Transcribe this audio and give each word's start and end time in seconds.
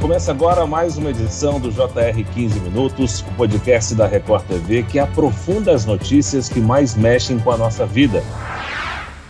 Começa 0.00 0.30
agora 0.30 0.66
mais 0.66 0.98
uma 0.98 1.10
edição 1.10 1.58
do 1.58 1.70
JR 1.70 2.22
15 2.34 2.60
Minutos, 2.60 3.20
o 3.20 3.34
podcast 3.36 3.94
da 3.94 4.06
Record 4.06 4.44
TV 4.46 4.82
que 4.82 4.98
aprofunda 4.98 5.72
as 5.72 5.84
notícias 5.84 6.48
que 6.48 6.60
mais 6.60 6.94
mexem 6.94 7.38
com 7.38 7.50
a 7.50 7.56
nossa 7.56 7.86
vida. 7.86 8.22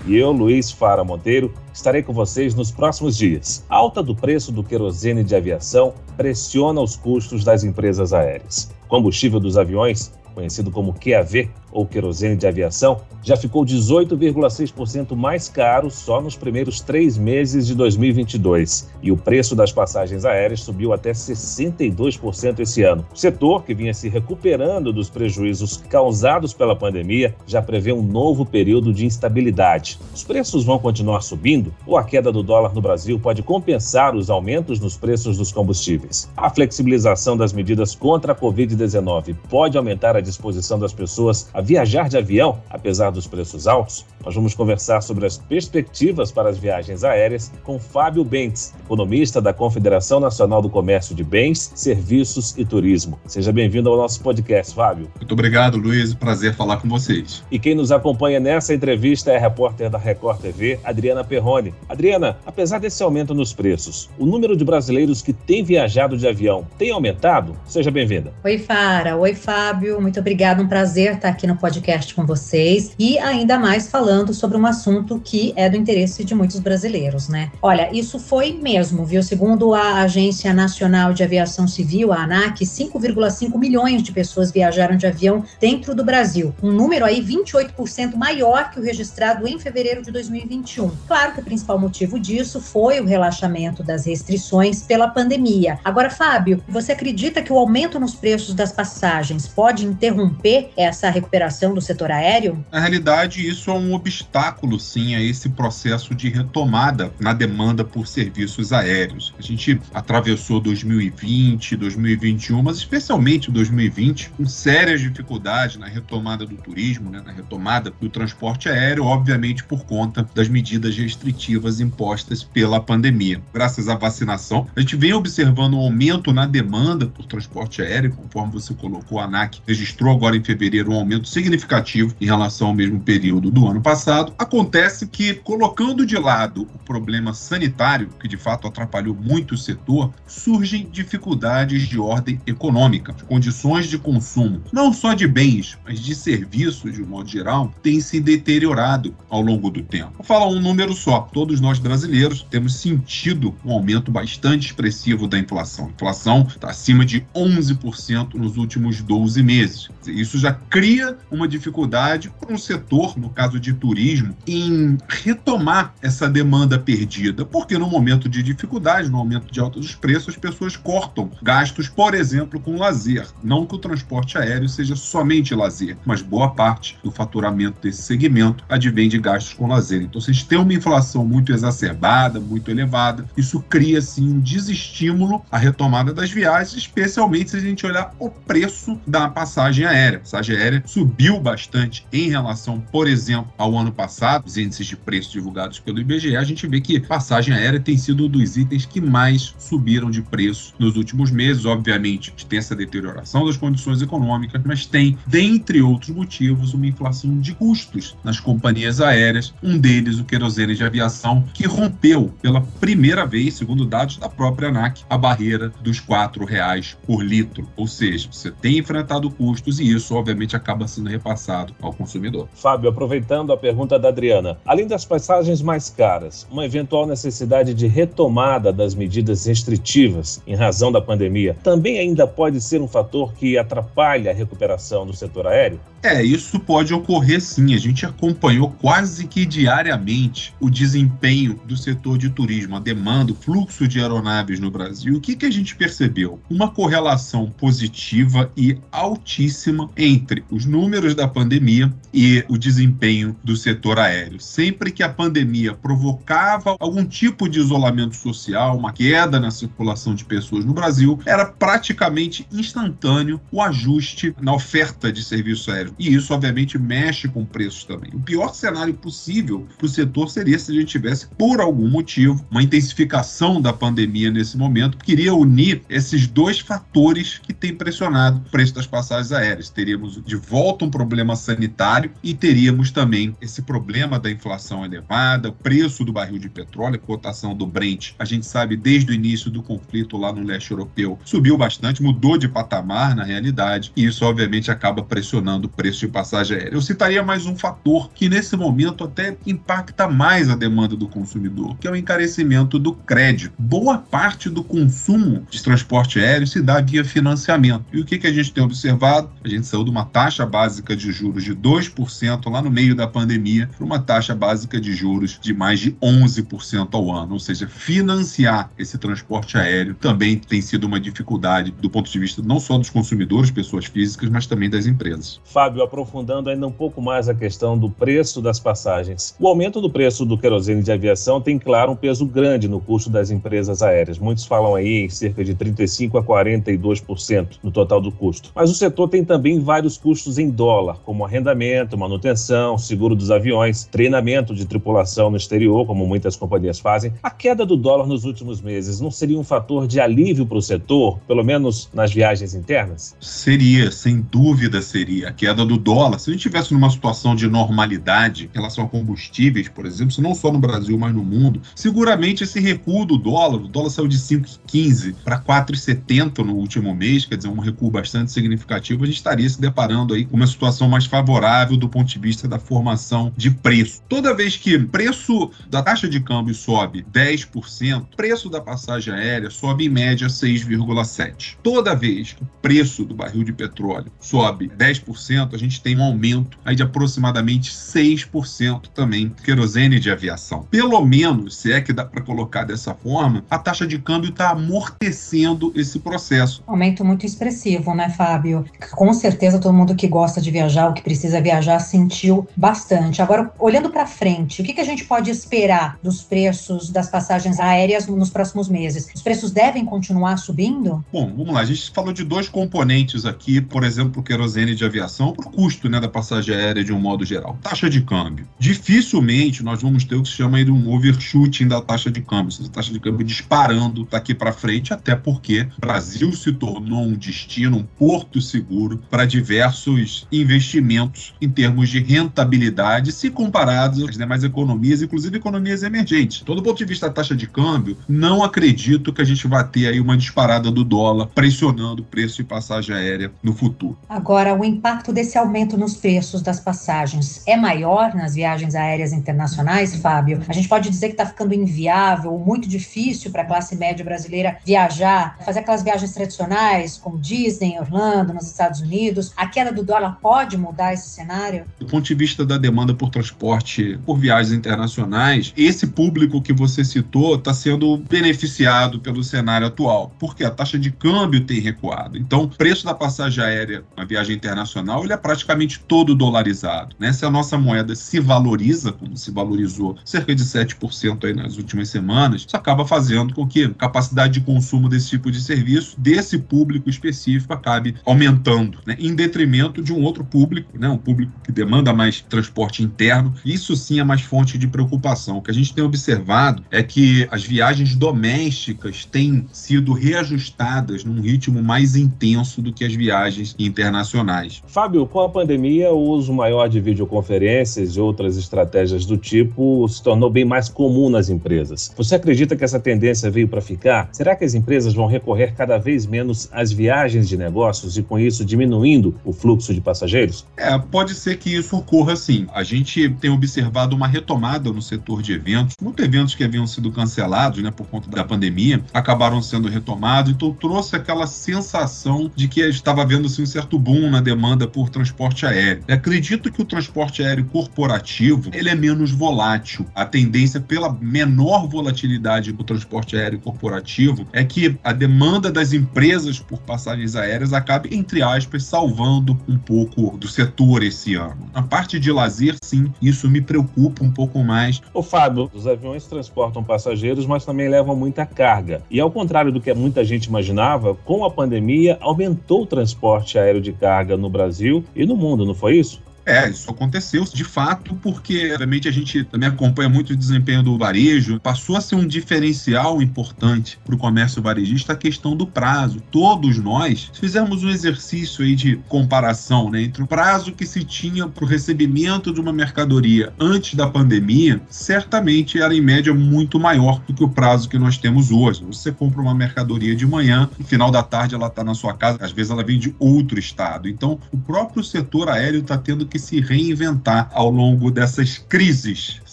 E 0.05 0.17
eu, 0.17 0.33
Luiz 0.33 0.71
Fara 0.71 1.05
Monteiro, 1.05 1.55
estarei 1.73 2.03
com 2.03 2.13
vocês 2.13 2.55
nos 2.55 2.71
próximos 2.71 3.17
dias. 3.17 3.65
A 3.71 3.77
alta 3.77 4.03
do 4.03 4.15
preço 4.15 4.53
do 4.53 4.63
querosene 4.63 5.25
de 5.25 5.35
aviação 5.35 5.95
pressiona 6.17 6.81
os 6.81 6.97
custos 6.97 7.43
das 7.43 7.65
empresas 7.65 8.13
aéreas. 8.13 8.71
O 8.85 8.89
combustível 8.89 9.41
dos 9.41 9.57
aviões, 9.57 10.13
conhecido 10.35 10.71
como 10.71 10.93
QAV, 10.93 11.49
ou 11.77 11.85
querosene 11.85 12.37
de 12.37 12.47
aviação, 12.47 13.03
já 13.23 13.37
ficou 13.37 13.65
18,6% 13.65 15.15
mais 15.15 15.47
caro 15.49 15.91
só 15.91 16.23
nos 16.23 16.37
primeiros 16.37 16.81
três 16.81 17.19
meses 17.19 17.67
de 17.67 17.75
2022. 17.75 18.89
E 19.03 19.13
o 19.13 19.17
preço 19.17 19.55
das 19.55 19.71
passagens 19.71 20.25
aéreas 20.25 20.61
subiu 20.61 20.95
até 20.95 21.13
62% 21.13 22.61
esse 22.61 22.83
ano. 22.83 23.07
O 23.13 23.19
setor, 23.19 23.65
que 23.65 23.75
vinha 23.75 23.93
se 23.93 24.09
recuperando 24.09 24.91
dos 24.91 25.11
prejuízos 25.11 25.77
causados 25.77 26.55
pela 26.55 26.75
pandemia, 26.75 27.35
já 27.47 27.61
prevê 27.61 27.93
um 27.93 28.03
novo 28.03 28.47
período 28.47 28.93
de 28.93 29.05
instabilidade. 29.05 29.99
Os 30.15 30.25
preços 30.25 30.65
vão 30.65 30.79
continuar 30.79 31.21
subindo 31.21 31.75
ou 31.87 31.99
a 31.99 32.05
queda 32.05 32.33
do 32.33 32.43
dólar 32.43 32.73
no 32.73 32.81
Brasil 32.81 33.19
pode 33.19 33.43
compensar 33.43 34.15
os 34.17 34.31
aumentos 34.31 34.81
nos 34.81 34.97
preços 34.97 35.37
dos 35.37 35.53
combustíveis? 35.53 36.31
A 36.37 36.49
flexibilização 36.49 37.37
das 37.37 37.53
medidas 37.53 37.95
contra 37.95 38.33
a 38.33 38.37
Covid-19 38.37 39.37
pode 39.51 39.77
aumentar 39.77 40.17
a 40.17 40.21
disposição 40.23 40.79
das 40.79 40.95
pessoas 40.95 41.51
a 41.53 41.66
viajar 41.67 42.09
de 42.09 42.17
avião, 42.17 42.61
apesar 42.71 43.11
dos 43.11 43.27
preços 43.27 43.67
altos? 43.67 44.07
Nós 44.25 44.35
vamos 44.35 44.55
conversar 44.55 45.01
sobre 45.03 45.27
as 45.27 45.37
perspectivas 45.37 46.31
para 46.31 46.49
as 46.49 46.59
viagens 46.59 47.03
aéreas 47.03 47.53
com 47.65 47.79
Fábio 47.79 48.25
Bentes, 48.25 48.73
economista 48.85 49.41
da 49.41 49.53
Confederação 49.53 50.21
Nacional 50.21 50.63
do 50.63 50.71
Comércio 50.71 51.15
de 51.15 51.25
Bens, 51.25 51.73
Serviços 51.75 52.57
e 52.57 52.65
Turismo. 52.65 53.19
Seja 53.27 53.53
bem-vindo 53.53 53.89
ao 53.91 53.97
nosso 53.97 54.21
podcast, 54.21 54.75
Fábio. 54.75 55.11
Muito 55.17 55.33
obrigado, 55.33 55.77
Luiz. 55.77 56.15
Prazer 56.15 56.55
falar 56.55 56.77
com 56.77 56.89
vocês. 56.89 57.45
E 57.51 57.59
quem 57.59 57.75
nos 57.75 57.91
acompanha 57.91 58.39
nessa 58.39 58.73
entrevista 58.73 59.33
é 59.33 59.37
a 59.37 59.41
repórter 59.41 59.91
da 59.91 59.99
Record 59.99 60.41
TV, 60.41 60.79
Adriana 60.85 61.25
Perrone. 61.25 61.75
Adriana, 61.89 62.39
apesar 62.47 62.79
desse 62.79 63.03
aumento 63.03 63.35
nos 63.35 63.53
preços, 63.53 64.09
o 64.19 64.25
número 64.25 64.57
de 64.57 64.65
brasileiros 64.65 65.21
que 65.21 65.33
têm 65.33 65.65
viajado 65.65 66.17
de 66.17 66.29
avião 66.29 66.67
tem 66.79 66.93
aumentado? 66.93 67.57
Seja 67.65 67.91
bem-vinda. 67.91 68.33
Oi, 68.45 68.59
Fara. 68.59 69.17
Oi, 69.17 69.35
Fábio. 69.35 70.01
Muito 70.01 70.21
obrigada. 70.21 70.63
Um 70.63 70.69
prazer 70.69 71.15
estar 71.15 71.29
aqui 71.29 71.47
no 71.47 71.56
podcast 71.57 72.15
com 72.15 72.27
vocês 72.27 72.93
e 72.99 73.19
ainda 73.19 73.59
mais 73.59 73.89
falando 73.89 74.33
sobre 74.35 74.57
um 74.57 74.67
assunto 74.67 75.21
que 75.23 75.53
é 75.57 75.69
do 75.69 75.77
interesse 75.77 76.25
de 76.25 76.35
muitos 76.35 76.59
brasileiros, 76.59 77.29
né? 77.29 77.51
Olha, 77.63 77.91
isso 77.93 78.19
foi 78.19 78.53
mesmo, 78.53 79.05
viu? 79.05 79.23
Segundo 79.23 79.75
a 79.75 80.03
Agência 80.03 80.53
Nacional 80.53 81.13
de 81.13 81.23
Aviação 81.23 81.67
Civil, 81.67 82.13
a 82.13 82.23
ANAC, 82.23 82.65
5,5 82.65 83.59
milhões 83.59 84.03
de 84.03 84.13
pessoas 84.13 84.51
viajaram 84.51 84.97
de 84.97 85.07
avião 85.07 85.45
dentro 85.61 85.95
do 85.95 86.05
Brasil, 86.05 86.55
um 86.63 86.73
número 86.73 87.05
aí 87.05 87.23
28% 87.23 88.15
maior 88.15 88.71
que 88.71 88.81
o 88.81 88.83
registrado 88.83 89.47
em 89.47 89.59
fevereiro 89.59 90.03
de 90.03 90.11
2021. 90.11 90.91
Claro 91.07 91.33
que 91.35 91.41
o 91.41 91.45
principal 91.45 91.79
motivo 91.79 92.19
disso 92.19 92.61
foi 92.61 93.01
o 93.01 93.07
relaxamento 93.07 93.83
das 93.83 94.07
restrições 94.07 94.83
pela 94.83 95.09
pandemia. 95.09 95.79
Agora, 95.85 96.11
Fábio, 96.11 96.63
você 96.69 96.93
acredita 96.93 97.43
que 97.43 97.53
o 97.53 97.59
aumento 97.59 97.99
nos 97.99 98.15
preços 98.15 98.55
das 98.55 98.73
passagens 98.73 99.47
pode 99.47 99.85
interromper 99.85 100.71
essa 100.77 101.09
recuperação 101.11 101.36
recuperação 101.37 101.75
do 101.75 101.81
setor 101.81 102.11
aéreo? 102.11 102.65
Na 102.73 102.81
realidade, 102.81 103.47
isso 103.47 103.71
é 103.71 103.75
um 103.75 103.95
obstáculo, 103.95 104.81
sim, 104.81 105.15
a 105.15 105.23
esse 105.23 105.49
processo 105.51 106.15
de 106.15 106.29
retomada 106.29 107.13
na 107.21 107.33
demanda 107.33 107.85
por 107.85 108.07
serviços 108.07 108.73
aéreos. 108.73 109.35
A 109.39 109.43
gente 109.43 109.79
atravessou 109.93 110.61
2020, 110.61 111.77
2021, 111.77 112.63
mas 112.63 112.79
especialmente 112.79 113.51
2020, 113.51 114.31
com 114.31 114.47
sérias 114.47 115.01
dificuldades 115.01 115.77
na 115.77 115.87
retomada 115.87 116.47
do 116.47 116.57
turismo, 116.57 117.11
né, 117.11 117.23
na 117.25 117.33
retomada 117.33 117.93
do 118.01 118.09
transporte 118.09 118.69
aéreo, 118.69 119.05
obviamente 119.05 119.63
por 119.65 119.85
conta 119.85 120.27
das 120.35 120.49
medidas 120.49 120.97
restritivas 120.97 121.81
impostas 121.81 122.43
pela 122.43 122.81
pandemia. 122.81 123.41
Graças 123.53 123.89
à 123.89 123.95
vacinação, 123.95 124.67
a 124.75 124.81
gente 124.81 124.97
vem 124.97 125.13
observando 125.13 125.75
um 125.75 125.81
aumento 125.81 126.33
na 126.33 126.47
demanda 126.47 127.07
por 127.07 127.27
transporte 127.27 127.83
aéreo, 127.83 128.13
conforme 128.13 128.53
você 128.53 128.73
colocou, 128.75 129.19
a 129.19 129.25
ANAC 129.25 129.61
registrou 129.67 130.15
agora 130.15 130.37
em 130.37 130.43
fevereiro 130.43 130.93
um 130.93 130.95
aumento 130.95 131.26
significativo 131.27 132.15
em 132.21 132.25
relação 132.25 132.69
ao 132.69 132.75
mesmo 132.75 133.01
período 133.01 133.51
do 133.51 133.67
ano 133.67 133.81
passado. 133.81 134.33
Acontece 134.39 135.07
que, 135.07 135.35
colocando 135.35 136.07
de 136.07 136.17
lado 136.17 136.69
o 136.75 136.79
problema 136.79 137.35
sanitário, 137.35 138.09
que 138.21 138.29
de 138.29 138.37
fato 138.37 138.67
atrapalhou 138.67 139.15
muito 139.15 139.55
o 139.55 139.59
setor, 139.59 140.13
surgem 140.27 140.89
dificuldades 140.91 141.89
de 141.89 141.99
ordem 141.99 142.41
econômica. 142.47 143.13
As 143.13 143.23
condições 143.23 143.89
de 143.89 143.99
consumo, 143.99 144.63
não 144.73 144.93
só 144.93 145.15
de 145.15 145.27
bens, 145.27 145.77
mas 145.85 146.01
de 146.01 146.15
serviços 146.15 146.95
de 146.95 147.03
um 147.03 147.07
modo 147.07 147.29
geral, 147.29 147.75
têm 147.83 148.01
se 148.01 148.21
deteriorado 148.21 149.15
ao 149.29 149.41
longo 149.41 149.71
do 149.71 149.83
tempo. 149.83 150.13
Vou 150.17 150.25
falar 150.25 150.49
um 150.49 150.61
número 150.61 150.95
só. 150.95 151.21
Todos 151.33 151.61
nós 151.61 151.79
brasileiros 151.79 152.47
temos 152.49 152.75
sentido 152.77 153.55
um 153.65 153.73
aumento 153.73 154.11
bastante 154.11 154.67
expressivo 154.67 155.27
da 155.27 155.39
inflação. 155.39 155.87
A 155.87 155.91
inflação 155.91 156.47
está 156.49 156.71
acima 156.71 157.05
de 157.05 157.27
11% 157.35 158.35
nos 158.35 158.57
últimos 158.57 159.01
12 159.01 159.43
meses. 159.43 159.89
Isso 160.07 160.39
já 160.39 160.53
cria 160.53 161.16
uma 161.31 161.49
dificuldade 161.49 162.31
para 162.41 162.53
um 162.53 162.59
setor, 162.59 163.19
no 163.19 163.31
caso 163.31 163.59
de 163.59 163.73
turismo, 163.73 164.37
em 164.47 164.97
retomar 165.09 165.95
essa 166.01 166.29
demanda 166.29 166.79
perdida. 166.79 167.45
Porque 167.45 167.79
no 167.79 167.89
momento 167.89 168.29
de 168.29 168.43
dificuldade, 168.43 169.09
no 169.09 169.19
momento 169.19 169.53
de 169.53 169.61
alta 169.61 169.81
dos 169.81 169.95
preços, 169.95 170.29
as 170.29 170.37
pessoas 170.37 170.77
cortam 170.77 171.31
gastos, 171.43 171.89
por 171.89 172.15
exemplo, 172.15 172.61
com 172.61 172.79
lazer. 172.79 173.27
Não 173.43 173.67
que 173.67 173.75
o 173.75 173.79
transporte 173.79 174.39
aéreo 174.39 174.69
seja 174.69 174.97
somente 174.97 175.55
lazer, 175.55 175.97
mas 176.05 176.23
boa 176.23 176.51
parte 176.51 176.99
do 177.03 177.11
faturamento 177.11 177.81
desse 177.81 178.03
segmento 178.03 178.65
advém 178.69 179.09
de 179.09 179.19
gastos 179.19 179.55
com 179.55 179.67
lazer. 179.67 180.03
Então, 180.03 180.21
se 180.21 180.33
tem 180.45 180.59
uma 180.59 180.73
inflação 180.73 181.25
muito 181.25 181.53
exacerbada, 181.53 182.39
muito 182.39 182.71
elevada, 182.71 183.25
isso 183.37 183.61
cria, 183.61 184.01
sim, 184.01 184.29
um 184.35 184.41
desestímulo 184.41 185.43
à 185.51 185.59
retomada 185.59 186.13
das 186.13 186.31
viagens, 186.31 186.75
especialmente 186.75 187.51
se 187.51 187.57
a 187.57 187.61
gente 187.61 187.87
olhar 187.87 188.15
o 188.19 188.31
preço 188.31 188.99
da 189.07 189.29
passagem 189.29 189.85
aérea. 189.85 190.19
A 190.19 190.21
passagem 190.21 190.57
aérea 190.57 190.83
subiu 190.87 191.06
subiu 191.07 191.39
bastante 191.39 192.05
em 192.13 192.29
relação, 192.29 192.81
por 192.81 193.07
exemplo, 193.07 193.53
ao 193.57 193.79
ano 193.79 193.93
passado, 193.93 194.45
os 194.45 194.57
índices 194.57 194.89
de 194.89 194.97
preço 194.97 195.31
divulgados 195.31 195.79
pelo 195.79 196.01
IBGE, 196.01 196.37
a 196.37 196.43
gente 196.43 196.67
vê 196.67 196.81
que 196.81 196.99
passagem 196.99 197.55
aérea 197.55 197.79
tem 197.79 197.97
sido 197.97 198.27
um 198.27 198.29
dos 198.29 198.57
itens 198.57 198.85
que 198.85 199.01
mais 199.01 199.55
subiram 199.57 200.11
de 200.11 200.21
preço 200.21 200.75
nos 200.81 200.97
últimos 200.97 201.31
meses. 201.31 201.65
Obviamente, 201.65 202.35
tem 202.49 202.59
essa 202.59 202.75
deterioração 202.75 203.47
das 203.47 203.57
condições 203.57 204.03
econômicas, 204.03 204.61
mas 204.65 204.85
tem, 204.85 205.17
dentre 205.29 205.81
outros 205.81 206.11
motivos, 206.11 206.75
uma 206.75 206.87
inflação 206.87 207.39
de 207.39 207.55
custos 207.55 208.17
nas 208.25 208.41
companhias 208.41 209.01
aéreas, 209.01 209.55
um 209.63 209.79
deles 209.79 210.19
o 210.19 210.25
querosene 210.25 210.75
de 210.75 210.83
aviação, 210.83 211.45
que 211.55 211.69
rompeu 211.69 212.35
pela 212.43 212.61
primeira 212.61 213.25
vez, 213.25 213.55
segundo 213.55 213.87
dados 213.87 214.17
da 214.17 214.29
própria 214.29 214.71
ANAC, 214.71 215.05
a 215.09 215.17
barreira 215.17 215.73
dos 215.81 215.99
R$ 215.99 216.45
reais 216.49 216.97
por 217.07 217.23
litro. 217.23 217.69
Ou 217.77 217.87
seja, 217.87 218.29
você 218.33 218.51
tem 218.51 218.79
enfrentado 218.79 219.31
custos 219.31 219.79
e 219.79 219.89
isso, 219.89 220.13
obviamente, 220.17 220.57
acaba 220.57 220.89
sendo 220.97 221.11
repassado 221.11 221.75
ao 221.81 221.93
consumidor. 221.93 222.49
Fábio, 222.55 222.91
aproveitando 222.91 223.53
a 223.53 223.57
pergunta 223.57 223.99
da 223.99 224.09
Adriana, 224.09 224.59
além 224.67 224.87
das 224.87 225.05
passagens 225.05 225.63
mais 225.63 225.91
caras, 225.91 226.47
uma 226.51 226.65
eventual 226.65 227.07
necessidade 227.07 227.75
de 227.75 227.87
retomada 227.87 228.73
das 228.73 228.95
medidas 228.95 229.47
restritivas 229.47 230.43
em 230.47 230.55
razão 230.55 230.91
da 230.91 231.01
pandemia 231.01 231.57
também 231.63 231.99
ainda 231.99 232.27
pode 232.27 232.61
ser 232.61 232.81
um 232.81 232.89
fator 232.89 233.33
que 233.35 233.59
atrapalha 233.59 234.31
a 234.31 234.35
recuperação 234.35 235.07
do 235.07 235.15
setor 235.15 235.47
aéreo? 235.47 235.81
É, 236.07 236.23
isso 236.23 236.61
pode 236.61 236.95
ocorrer 236.95 237.41
sim. 237.41 237.75
A 237.75 237.79
gente 237.79 238.07
acompanhou 238.07 238.71
quase 238.71 239.27
que 239.27 239.45
diariamente 239.45 240.55
o 240.61 240.71
desempenho 240.71 241.61
do 241.65 241.77
setor 241.77 242.17
de 242.17 242.31
turismo, 242.31 242.77
a 242.77 242.79
demanda, 242.79 243.33
o 243.33 243.35
fluxo 243.35 243.89
de 243.89 244.01
aeronaves 244.01 244.61
no 244.61 244.71
Brasil. 244.71 245.17
O 245.17 245.21
que, 245.21 245.35
que 245.35 245.45
a 245.45 245.51
gente 245.51 245.75
percebeu? 245.75 246.41
Uma 246.49 246.71
correlação 246.71 247.51
positiva 247.51 248.53
e 248.57 248.79
altíssima 248.93 249.91
entre 249.97 250.45
os 250.49 250.65
números 250.65 251.13
da 251.13 251.27
pandemia 251.27 251.93
e 252.15 252.45
o 252.49 252.57
desempenho 252.57 253.37
do 253.43 253.57
setor 253.57 253.99
aéreo. 253.99 254.39
Sempre 254.39 254.93
que 254.93 255.03
a 255.03 255.09
pandemia 255.09 255.75
provocava 255.75 256.77
algum 256.79 257.05
tipo 257.05 257.49
de 257.49 257.59
isolamento 257.59 258.15
social, 258.15 258.79
uma 258.79 258.93
queda 258.93 259.41
na 259.41 259.51
circulação 259.51 260.15
de 260.15 260.25
pessoas 260.25 260.65
no 260.65 260.73
Brasil, 260.73 261.19
era 261.27 261.45
praticamente 261.45 262.47
instantâneo 262.53 263.41
o 263.51 263.61
ajuste 263.61 264.33
na 264.41 264.55
oferta 264.55 265.11
de 265.11 265.25
serviços 265.25 265.69
aéreos 265.69 265.96
E 265.99 266.15
isso, 266.15 266.33
obviamente, 266.35 266.79
mexe 266.79 267.29
com 267.29 267.45
preços 267.45 267.85
também. 267.85 268.11
O 268.15 268.21
pior 268.21 268.55
cenário 268.55 268.95
possível 268.95 269.67
para 269.77 269.87
o 269.87 269.89
setor 269.89 270.31
seria 270.31 270.59
se 270.59 270.73
a 270.73 270.75
gente 270.75 270.87
tivesse, 270.87 271.27
por 271.39 271.61
algum 271.61 271.89
motivo, 271.89 272.45
uma 272.51 272.63
intensificação 272.63 273.61
da 273.61 273.73
pandemia 273.73 274.31
nesse 274.31 274.57
momento, 274.57 274.99
que 274.99 275.13
iria 275.13 275.35
unir 275.35 275.83
esses 275.89 276.27
dois 276.27 276.59
fatores 276.59 277.39
que 277.39 277.53
têm 277.53 277.75
pressionado 277.75 278.39
o 278.39 278.51
preço 278.51 278.75
das 278.75 278.87
passagens 278.87 279.33
aéreas. 279.33 279.71
Teríamos 279.71 280.23
de 280.25 280.37
volta 280.37 280.85
um 280.85 280.91
problema 280.91 281.37
sanitário 281.37 282.11
e 282.23 282.35
teríamos 282.35 282.91
também 282.91 283.37
esse 283.41 283.63
problema 283.63 284.19
da 284.19 284.31
inflação 284.31 284.85
elevada, 284.85 285.53
preço 285.53 286.05
do 286.05 286.13
barril 286.13 286.39
de 286.39 286.49
petróleo, 286.49 286.99
cotação 286.99 287.55
do 287.55 287.67
Brent. 287.67 288.13
A 288.19 288.25
gente 288.25 288.47
sabe 288.47 288.77
desde 288.77 289.11
o 289.11 289.15
início 289.15 289.51
do 289.51 289.63
conflito 289.63 290.17
lá 290.17 290.33
no 290.33 290.43
leste 290.43 290.71
europeu 290.71 291.19
subiu 291.25 291.57
bastante, 291.57 292.03
mudou 292.03 292.39
de 292.39 292.49
patamar 292.49 293.15
na 293.15 293.25
realidade, 293.25 293.93
e 293.97 294.05
isso 294.05 294.25
obviamente 294.25 294.71
acaba 294.71 295.03
pressionando 295.03 295.69
preço 295.77 296.01
de 296.01 296.09
passagem 296.09 296.57
aérea. 296.57 296.75
Eu 296.75 296.81
citaria 296.81 297.23
mais 297.23 297.47
um 297.47 297.55
fator 297.55 298.11
que 298.15 298.29
nesse 298.29 298.57
momento 298.57 299.05
até 299.05 299.37
impacta 299.47 300.09
mais 300.09 300.49
a 300.49 300.57
demanda 300.57 300.97
do 300.97 301.07
consumidor, 301.07 301.77
que 301.79 301.87
é 301.87 301.91
o 301.91 301.97
encarecimento 301.97 302.79
do 302.79 302.93
crédito. 302.93 303.53
Boa 303.59 303.99
parte 303.99 304.49
do 304.49 304.65
consumo 304.65 305.47
de 305.51 305.63
transporte 305.63 306.19
aéreo 306.19 306.47
se 306.47 306.63
dá 306.63 306.81
via 306.81 307.05
financiamento. 307.05 307.85
E 307.93 308.01
o 308.01 308.05
que, 308.05 308.19
que 308.19 308.27
a 308.27 308.33
gente 308.33 308.53
tem 308.53 308.65
observado? 308.65 309.31
A 309.45 309.49
gente 309.49 309.67
saiu 309.67 309.85
de 309.85 309.91
uma 309.91 310.05
taxa 310.05 310.47
básica 310.47 310.97
de 310.97 311.13
juros 311.13 311.45
de 311.45 311.55
2% 311.55 312.51
lá 312.51 312.63
no 312.63 312.71
meio 312.71 312.95
da 312.95 313.07
pandemia 313.07 313.69
para 313.77 313.85
uma 313.85 313.99
taxa 313.99 314.35
básica 314.35 314.81
de 314.81 314.95
juros 314.95 315.39
de 315.41 315.53
mais 315.53 315.81
de 315.81 315.93
11% 315.93 316.89
ao 316.93 317.13
ano. 317.13 317.35
Ou 317.35 317.41
seja, 317.41 317.69
financiar 317.69 318.71
esse 318.79 318.97
transporte 318.99 319.59
aéreo 319.59 319.95
também 319.95 320.39
tem 320.39 320.61
sido 320.61 320.85
uma 320.85 320.99
dificuldade 320.99 321.71
do 321.71 321.91
ponto 321.91 322.11
de 322.11 322.19
vista 322.19 322.43
não 322.43 322.59
só 322.59 322.79
dos 322.79 322.91
consumidores, 322.91 323.51
pessoas 323.51 323.87
físicas, 323.87 324.29
mas 324.31 324.47
também 324.47 324.71
das 324.71 324.87
empresas. 324.87 325.41
Fábio, 325.45 325.66
aprofundando 325.67 326.51
ainda 326.51 326.67
um 326.67 326.73
pouco 326.73 327.01
mais 327.01 327.29
a 327.29 327.35
questão 327.35 327.77
do 327.77 327.91
preço 327.91 328.41
das 328.41 328.59
passagens. 328.59 329.35
O 329.39 329.49
aumento 329.49 329.81
do 329.81 329.91
preço 329.91 330.25
do 330.25 330.39
querosene 330.39 330.83
de 330.83 330.93
aviação 330.93 331.41
tem, 331.41 331.59
claro, 331.59 331.93
um 331.93 331.97
peso 331.97 332.27
grande 332.27 332.69
no 332.69 332.81
custo 332.81 333.11
das 333.11 333.31
empresas 333.31 333.83
aéreas. 333.83 334.19
Muitos 334.19 334.45
falam 334.45 334.75
aí 334.75 335.05
em 335.05 335.09
cerca 335.09 335.45
de 335.45 335.55
35% 335.55 336.19
a 336.19 336.23
42% 336.23 337.59
no 337.63 337.71
total 337.71 338.01
do 338.01 338.13
custo. 338.13 338.51
Mas 338.55 338.71
o 338.71 338.75
setor 338.75 339.09
tem 339.09 339.25
também 339.25 339.61
vários 339.61 339.97
custos 339.97 340.39
em 340.39 340.51
dólar, 340.51 340.99
como 341.05 341.25
arrendamento, 341.25 341.97
manutenção, 341.97 342.79
seguro 342.79 343.15
dos 343.15 343.31
aviões, 343.31 343.85
treinamento 343.85 344.55
de 344.55 344.67
tripulação 344.67 345.31
no 345.31 345.37
exterior, 345.37 345.87
como 345.87 346.07
muitas 346.07 346.37
companhias 346.37 346.79
fazem. 346.79 347.13
A 347.23 347.31
queda 347.31 347.65
do 347.65 347.77
dólar 347.77 348.07
nos 348.07 348.25
últimos 348.25 348.61
meses 348.61 349.01
não 349.01 349.11
seria 349.11 349.39
um 349.39 349.45
fator 349.45 349.87
de 349.87 350.01
alívio 350.01 350.47
para 350.47 350.59
o 350.59 350.63
setor, 350.63 351.19
pelo 351.27 351.45
menos 351.45 351.89
nas 351.93 352.13
viagens 352.13 352.55
internas? 352.55 353.17
Seria, 353.21 353.91
sem 353.91 354.21
dúvida 354.21 354.83
seria. 354.83 355.29
A 355.29 355.33
queda 355.33 355.56
do 355.65 355.77
dólar, 355.77 356.19
se 356.19 356.31
a 356.31 356.33
gente 356.33 356.43
tivesse 356.43 356.73
numa 356.73 356.91
situação 356.91 357.35
de 357.35 357.49
normalidade 357.49 358.51
em 358.53 358.57
relação 358.57 358.85
a 358.85 358.89
combustíveis, 358.89 359.69
por 359.69 359.87
exemplo, 359.87 360.15
não 360.19 360.35
só 360.35 360.53
no 360.53 360.59
Brasil, 360.59 360.99
mas 360.99 361.15
no 361.15 361.25
mundo, 361.25 361.61
seguramente 361.75 362.45
esse 362.45 362.61
recuo 362.61 363.05
do 363.05 363.17
dólar, 363.17 363.63
o 363.63 363.69
dólar 363.69 363.91
saiu 363.91 364.09
de 364.09 364.19
5,15 364.19 365.15
para 365.25 365.41
4,70 365.41 366.39
no 366.39 366.55
último 366.55 366.95
mês, 366.95 367.25
quer 367.25 367.37
dizer, 367.37 367.49
um 367.49 367.59
recuo 367.59 367.91
bastante 367.91 368.33
significativo, 368.33 369.05
a 369.05 369.07
gente 369.07 369.17
estaria 369.17 369.49
se 369.49 369.61
deparando 369.61 370.15
aí 370.15 370.25
com 370.25 370.37
uma 370.37 370.47
situação 370.47 370.89
mais 370.89 371.07
favorável 371.07 371.77
do 371.77 371.89
ponto 371.89 372.09
de 372.09 372.19
vista 372.19 372.49
da 372.49 372.59
formação 372.59 373.33
de 373.37 373.51
preço. 373.51 374.03
Toda 374.09 374.35
vez 374.35 374.57
que 374.57 374.77
o 374.77 374.89
preço 374.89 375.51
da 375.69 375.83
taxa 375.83 376.09
de 376.09 376.21
câmbio 376.21 376.55
sobe 376.55 377.05
10%, 377.13 378.03
o 378.03 378.17
preço 378.17 378.49
da 378.49 378.61
passagem 378.61 379.13
aérea 379.13 379.51
sobe 379.51 379.87
em 379.87 379.89
média 379.89 380.29
6,7%. 380.29 381.57
Toda 381.63 381.95
vez 381.95 382.33
que 382.33 382.43
o 382.43 382.49
preço 382.61 383.05
do 383.05 383.15
barril 383.15 383.45
de 383.45 383.53
petróleo 383.53 384.11
sobe 384.21 384.69
10%, 384.69 385.46
a 385.55 385.59
gente 385.59 385.81
tem 385.81 385.97
um 385.97 386.03
aumento 386.03 386.59
aí 386.65 386.75
de 386.75 386.83
aproximadamente 386.83 387.71
6% 387.71 388.89
também 388.95 389.33
querosene 389.45 390.01
de 390.01 390.11
aviação. 390.11 390.67
Pelo 390.71 391.05
menos, 391.05 391.57
se 391.57 391.73
é 391.73 391.81
que 391.81 391.93
dá 391.93 392.05
para 392.05 392.23
colocar 392.23 392.65
dessa 392.65 392.95
forma, 392.95 393.45
a 393.51 393.59
taxa 393.59 393.87
de 393.87 393.99
câmbio 393.99 394.31
está 394.31 394.51
amortecendo 394.51 395.73
esse 395.75 395.99
processo. 395.99 396.63
Aumento 396.67 397.05
muito 397.05 397.27
expressivo, 397.27 397.95
né, 397.95 398.09
Fábio? 398.11 398.65
Com 398.93 399.13
certeza 399.13 399.59
todo 399.59 399.75
mundo 399.75 399.95
que 399.95 400.09
gosta 400.09 400.41
de 400.41 400.51
viajar, 400.51 400.89
ou 400.89 400.95
que 400.95 401.03
precisa 401.03 401.41
viajar, 401.41 401.79
sentiu 401.79 402.49
bastante. 402.57 403.23
Agora, 403.23 403.53
olhando 403.59 403.91
para 403.91 404.07
frente, 404.07 404.63
o 404.63 404.65
que, 404.65 404.73
que 404.73 404.81
a 404.81 404.85
gente 404.85 405.05
pode 405.05 405.31
esperar 405.31 405.99
dos 406.03 406.23
preços 406.23 406.91
das 406.91 407.09
passagens 407.09 407.61
aéreas 407.61 408.07
nos 408.07 408.31
próximos 408.31 408.69
meses? 408.69 409.09
Os 409.15 409.23
preços 409.23 409.51
devem 409.51 409.85
continuar 409.85 410.37
subindo? 410.39 411.05
Bom, 411.13 411.33
vamos 411.37 411.55
lá. 411.55 411.61
A 411.61 411.65
gente 411.65 411.91
falou 411.91 412.13
de 412.13 412.25
dois 412.25 412.49
componentes 412.49 413.25
aqui, 413.25 413.61
por 413.61 413.85
exemplo, 413.85 414.21
o 414.21 414.25
querosene 414.25 414.75
de 414.75 414.85
aviação, 414.85 415.35
para 415.37 415.49
o 415.49 415.53
custo 415.53 415.89
né, 415.89 416.01
da 416.01 416.09
passagem 416.09 416.55
aérea 416.55 416.83
de 416.83 416.93
um 416.93 416.99
modo 416.99 417.25
geral. 417.25 417.59
Taxa 417.63 417.91
de 417.91 418.01
câmbio. 418.01 418.47
Dificilmente 418.59 419.63
nós 419.63 419.83
vamos 419.83 420.05
ter 420.05 420.17
o 420.17 420.23
que 420.23 420.29
se 420.29 420.35
chama 420.35 420.65
de 420.65 420.71
um 420.71 420.93
overshooting 420.93 421.69
da 421.69 421.81
taxa 421.81 422.11
de 422.11 422.21
câmbio, 422.21 422.57
a 422.65 422.69
taxa 422.69 422.93
de 422.93 422.99
câmbio 422.99 423.27
disparando 423.27 424.07
daqui 424.11 424.35
para 424.35 424.53
frente, 424.53 424.93
até 424.93 425.15
porque 425.15 425.67
o 425.77 425.81
Brasil 425.81 426.33
se 426.33 426.53
tornou 426.53 427.05
um 427.05 427.15
destino, 427.15 427.79
um 427.79 427.83
porto 427.83 428.41
seguro 428.41 429.03
para 429.11 429.25
diversos 429.27 430.27
investimentos 430.33 431.35
em 431.41 431.49
termos 431.49 431.89
de 431.89 432.01
rentabilidade, 432.01 433.13
se 433.13 433.31
comparados 433.31 434.03
às 434.03 434.17
demais 434.17 434.45
economias, 434.45 435.03
inclusive 435.03 435.37
economias 435.37 435.83
emergentes. 435.83 436.41
Todo 436.41 436.63
ponto 436.63 436.79
de 436.79 436.85
vista 436.85 437.09
da 437.09 437.13
taxa 437.13 437.35
de 437.35 437.47
câmbio, 437.47 437.97
não 438.09 438.43
acredito 438.43 439.13
que 439.13 439.21
a 439.21 439.25
gente 439.25 439.47
vá 439.47 439.63
ter 439.63 439.89
aí 439.89 440.01
uma 440.01 440.17
disparada 440.17 440.71
do 440.71 440.85
dólar 440.85 441.27
pressionando 441.35 442.03
o 442.03 442.05
preço 442.05 442.37
de 442.37 442.45
passagem 442.45 442.95
aérea 442.95 443.33
no 443.43 443.53
futuro. 443.53 443.99
Agora, 444.09 444.55
o 444.55 444.65
impacto 444.65 445.13
desse 445.13 445.26
aumento 445.35 445.79
nos 445.79 445.97
preços 445.97 446.43
das 446.43 446.61
passagens 446.61 447.43
é 447.47 447.57
maior 447.57 448.15
nas 448.15 448.35
viagens 448.35 448.75
aéreas 448.75 449.13
internacionais, 449.13 449.97
Fábio? 449.97 450.43
A 450.47 450.53
gente 450.53 450.69
pode 450.69 450.91
dizer 450.91 451.07
que 451.07 451.15
está 451.15 451.25
ficando 451.25 451.55
inviável 451.55 452.39
muito 452.39 452.69
difícil 452.69 453.31
para 453.31 453.43
a 453.43 453.45
classe 453.47 453.75
média 453.77 454.05
brasileira 454.05 454.59
viajar, 454.65 455.39
fazer 455.45 455.61
aquelas 455.61 455.83
viagens 455.83 456.13
tradicionais, 456.13 456.99
como 456.99 457.19
Disney, 457.19 457.79
Orlando, 457.79 458.35
nos 458.35 458.47
Estados 458.47 458.81
Unidos. 458.81 459.33
A 459.37 459.47
queda 459.47 459.73
do 459.73 459.83
dólar 459.83 460.19
pode 460.21 460.59
mudar 460.59 460.93
esse 460.93 461.09
cenário? 461.09 461.65
Do 461.79 461.87
ponto 461.87 462.05
de 462.05 462.15
vista 462.15 462.45
da 462.45 462.59
demanda 462.59 462.95
por 462.95 463.09
transporte 463.09 463.99
por 464.05 464.19
viagens 464.19 464.53
internacionais, 464.53 465.53
esse 465.57 465.87
público 465.87 466.43
que 466.43 466.53
você 466.53 466.85
citou 466.85 467.37
está 467.37 467.55
sendo 467.55 467.97
beneficiado 467.97 469.01
pelo 469.01 469.25
cenário 469.25 469.67
atual, 469.67 470.13
porque 470.19 470.45
a 470.45 470.51
taxa 470.51 470.79
de 470.79 470.91
câmbio 470.91 471.41
tem 471.45 471.61
recuado. 471.61 472.19
Então, 472.19 472.43
o 472.43 472.49
preço 472.49 472.85
da 472.85 472.95
passagem 472.95 473.43
aérea 473.43 473.85
na 473.97 474.05
viagem 474.05 474.37
internacional 474.37 475.05
ele 475.05 475.13
é 475.17 475.19
praticamente 475.19 475.81
todo 475.81 476.15
dolarizado. 476.15 476.95
Né? 476.99 477.13
Se 477.13 477.25
a 477.25 477.31
nossa 477.31 477.59
moeda 477.59 477.95
se 477.95 478.21
valoriza, 478.21 478.93
como 478.93 479.17
se 479.17 479.31
valorizou 479.31 479.97
cerca 480.05 480.35
de 480.35 480.45
7% 480.45 481.25
aí 481.25 481.35
nas 481.35 481.57
últimas 481.57 481.89
semanas, 481.89 482.45
isso 482.47 482.57
acaba 482.57 482.87
fazendo 482.87 483.35
com 483.35 483.47
que 483.47 483.65
a 483.65 483.71
capacidade 483.71 484.35
de 484.35 484.41
consumo 484.41 484.89
desse 484.89 485.11
tipo 485.11 485.31
de 485.31 485.41
serviço, 485.41 485.99
desse 485.99 486.39
público 486.39 486.89
específico, 486.89 487.53
acabe 487.53 487.97
aumentando, 488.05 488.79
né? 488.87 488.97
em 488.99 489.15
detrimento 489.15 489.83
de 489.83 489.93
um 489.93 490.03
outro 490.03 490.25
público, 490.25 490.79
né? 490.79 490.89
um 490.89 490.99
público 490.99 491.33
que 491.43 491.51
demanda 491.51 491.93
mais 491.93 492.21
transporte 492.21 492.83
interno. 492.83 493.35
Isso 493.45 493.75
sim 493.75 493.99
é 493.99 494.05
mais 494.05 494.21
fonte 494.21 494.59
de 494.59 494.67
preocupação. 494.67 495.39
O 495.39 495.43
que 495.43 495.51
a 495.51 495.55
gente 495.55 495.75
tem 495.75 495.83
observado 495.83 496.63
é 496.71 496.83
que 496.83 497.27
as 497.31 497.45
viagens 497.45 497.97
domésticas 497.97 499.05
têm 499.05 499.47
sido 499.51 499.93
reajustadas 499.93 501.05
num 501.05 501.21
ritmo 501.21 501.63
mais 501.63 501.97
intenso 501.97 502.61
do 502.61 502.73
que 502.73 502.85
as 502.85 502.95
viagens 502.95 503.55
internacionais. 503.59 504.63
Fábio, 504.67 505.06
com 505.07 505.21
a 505.21 505.29
pandemia, 505.29 505.91
o 505.93 506.11
uso 506.11 506.33
maior 506.33 506.69
de 506.69 506.81
videoconferências 506.81 507.97
e 507.97 508.01
outras 508.01 508.37
estratégias 508.37 509.05
do 509.05 509.17
tipo 509.17 509.89
se 509.89 510.03
tornou 510.03 510.31
bem 510.31 510.45
mais 510.45 510.69
comum 510.69 511.09
nas 511.09 511.29
empresas. 511.29 511.93
Você 511.97 512.15
acredita 512.15 512.57
que 512.57 512.65
essa 512.65 512.81
tendência 512.81 513.31
veio 513.31 513.49
para 513.49 513.61
ficar? 513.61 514.09
Será 514.13 514.35
que 514.35 514.45
as 514.45 514.55
empresas 514.55 514.95
vão 514.95 515.07
recorrer 515.07 515.55
cada 515.55 515.79
vez 515.79 516.07
menos 516.07 516.49
às 516.53 516.73
viagens 516.73 517.29
de 517.29 517.37
negócios 517.37 517.97
e, 517.97 518.03
com 518.03 518.19
isso, 518.19 518.45
diminuindo 518.45 519.15
o 519.25 519.33
fluxo 519.33 519.73
de 519.73 519.81
passageiros? 519.81 520.47
É, 520.57 520.79
pode 520.79 521.15
ser 521.15 521.37
que 521.37 521.55
isso 521.55 521.77
ocorra 521.77 522.17
sim. 522.17 522.47
A 522.53 522.63
gente 522.63 523.09
tem 523.21 523.31
observado 523.31 523.95
uma 523.95 524.07
retomada 524.07 524.71
no 524.73 524.83
setor 524.83 525.23
de 525.23 525.33
eventos. 525.33 525.77
Muitos 525.81 526.05
eventos 526.05 526.35
que 526.35 526.45
haviam 526.45 526.67
sido 526.67 526.91
cancelados 526.91 527.63
né, 527.63 527.71
por 527.71 527.87
conta 527.87 528.11
da 528.11 528.25
pandemia 528.25 528.83
acabaram 528.93 529.43
sendo 529.43 529.69
retomados, 529.69 530.33
então 530.33 530.53
trouxe 530.53 530.97
aquela 530.97 531.27
sensação 531.27 532.31
de 532.35 532.49
que 532.49 532.61
estava 532.61 533.03
havendo 533.03 533.27
assim, 533.27 533.43
um 533.43 533.47
certo 533.47 533.79
boom 533.79 534.11
na 534.11 534.21
demanda 534.21 534.67
por 534.67 534.89
transporte 534.97 535.45
aéreo. 535.45 535.85
Eu 535.87 535.95
acredito 535.95 536.51
que 536.51 536.63
o 536.63 536.65
transporte 536.65 537.23
aéreo 537.23 537.45
corporativo 537.45 538.51
ele 538.55 538.71
é 538.71 538.75
menos 538.75 539.11
volátil. 539.11 539.85
A 539.95 540.07
tendência 540.07 540.59
pela 540.59 540.91
menor 540.91 541.69
volatilidade 541.69 542.51
do 542.51 542.65
transporte 542.65 543.15
aéreo 543.15 543.39
corporativo 543.39 544.27
é 544.33 544.43
que 544.43 544.75
a 544.83 544.95
demanda 544.95 545.53
das 545.53 545.75
empresas 545.75 546.39
por 546.39 546.61
passagens 546.61 547.15
aéreas 547.15 547.53
acabe, 547.53 547.95
entre 547.95 548.23
aspas, 548.23 548.65
salvando 548.65 549.39
um 549.47 549.59
pouco 549.59 550.17
do 550.17 550.27
setor 550.27 550.83
esse 550.83 551.15
ano. 551.15 551.51
Na 551.55 551.63
parte 551.63 552.01
de 552.01 552.11
lazer, 552.11 552.57
sim, 552.63 552.91
isso 553.03 553.29
me 553.29 553.43
preocupa 553.43 554.03
um 554.03 554.11
pouco 554.11 554.43
mais. 554.43 554.81
Ô 554.95 555.03
Fábio, 555.03 555.51
os 555.53 555.67
aviões 555.67 556.07
transportam 556.07 556.65
passageiros, 556.65 557.27
mas 557.27 557.45
também 557.45 557.69
levam 557.69 557.95
muita 557.95 558.25
carga. 558.25 558.81
E 558.91 558.99
ao 558.99 559.11
contrário 559.11 559.53
do 559.53 559.61
que 559.61 559.75
muita 559.75 560.03
gente 560.03 560.25
imaginava, 560.25 560.95
com 561.05 561.23
a 561.23 561.31
pandemia 561.31 561.99
aumentou 562.01 562.63
o 562.63 562.67
transporte 562.67 563.39
aéreo 563.39 563.61
de 563.61 563.75
carga 563.75 564.17
no 564.17 564.31
Brasil 564.31 564.76
Brasil 564.81 564.85
e 564.95 565.07
no 565.07 565.17
mundo, 565.17 565.45
não 565.45 565.55
foi 565.55 565.77
isso? 565.77 566.01
É, 566.27 566.51
isso 566.51 566.69
aconteceu 566.69 567.25
de 567.25 567.45
fato, 567.45 567.95
porque 568.03 568.53
obviamente 568.53 568.89
a 568.89 568.91
gente 568.91 569.23
também 569.23 569.49
acompanha 569.49 569.89
muito 569.89 570.13
o 570.13 570.17
desempenho 570.17 570.61
do 570.61 570.77
varejo. 570.77 571.39
Passou 571.39 571.77
a 571.77 571.81
ser 571.81 571.95
um 571.95 572.05
diferencial 572.07 573.01
importante 573.01 573.79
para 573.85 573.95
o 573.95 573.99
comércio 573.99 574.43
varejista 574.43 574.93
a 574.93 574.97
questão 574.97 575.37
do 575.37 575.47
prazo. 575.47 576.01
Todos 576.11 576.59
nós 576.59 577.13
fizemos 577.15 577.63
um 577.63 577.69
exercício 577.69 578.45
aí 578.45 578.57
de 578.57 578.77
comparação 578.89 579.71
né, 579.71 579.83
entre 579.83 580.03
o 580.03 580.07
prazo 580.07 580.53
que 580.53 580.67
se 580.67 580.83
tinha 580.83 581.29
para 581.29 581.45
o 581.45 581.47
recebimento 581.47 582.33
de 582.33 582.41
uma 582.41 582.53
mercadoria 582.53 583.33
antes 583.39 583.75
da 583.75 583.87
pandemia, 583.87 584.61
certamente 584.69 585.63
era 585.63 585.75
em 585.75 585.81
média 585.81 586.13
muito 586.13 586.59
maior 586.59 587.01
do 587.07 587.15
que 587.15 587.23
o 587.23 587.29
prazo 587.29 587.69
que 587.69 587.79
nós 587.79 587.99
temos 587.99 588.33
hoje. 588.33 588.65
Você 588.65 588.91
compra 588.91 589.23
uma 589.23 589.35
mercadoria 589.35 589.95
de 589.95 590.07
manhã, 590.07 590.51
no 590.59 590.65
final 590.65 590.91
da 590.91 591.05
tarde 591.05 591.37
ela 591.37 591.47
está 591.47 591.63
na 591.63 591.75
sua 591.75 591.95
casa, 591.95 592.19
às 592.21 592.33
vezes 592.33 592.51
ela 592.51 592.65
vem 592.65 592.81
de 592.81 592.93
outro 592.99 593.39
estado. 593.39 593.89
Então, 593.89 594.19
o 594.33 594.37
próprio 594.37 594.83
setor 594.83 595.29
aéreo 595.29 595.61
está 595.61 595.79
tendo 595.79 596.05
que 596.07 596.16
que 596.17 596.19
se 596.19 596.41
reinventar 596.41 597.29
ao 597.33 597.51
longo 597.51 597.91
dessas 597.91 598.39
crises 598.39 599.21